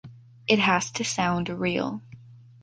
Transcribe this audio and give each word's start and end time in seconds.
It 0.47 0.57
has 0.57 0.89
to 0.93 1.03
sound 1.03 1.47
real. 1.47 2.01